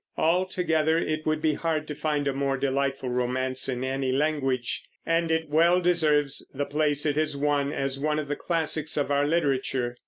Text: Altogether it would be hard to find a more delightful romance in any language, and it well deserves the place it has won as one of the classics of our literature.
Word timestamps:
Altogether 0.17 0.97
it 0.97 1.27
would 1.27 1.43
be 1.43 1.53
hard 1.53 1.87
to 1.87 1.93
find 1.93 2.27
a 2.27 2.33
more 2.33 2.57
delightful 2.57 3.09
romance 3.09 3.69
in 3.69 3.83
any 3.83 4.11
language, 4.11 4.83
and 5.05 5.29
it 5.29 5.47
well 5.47 5.79
deserves 5.79 6.43
the 6.51 6.65
place 6.65 7.05
it 7.05 7.17
has 7.17 7.37
won 7.37 7.71
as 7.71 7.99
one 7.99 8.17
of 8.17 8.27
the 8.27 8.35
classics 8.35 8.97
of 8.97 9.11
our 9.11 9.27
literature. 9.27 9.95